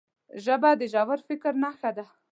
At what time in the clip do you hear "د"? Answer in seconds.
0.79-0.81